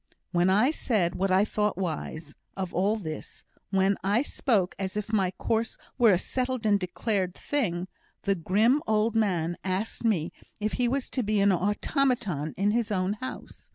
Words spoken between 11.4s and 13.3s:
automaton in his own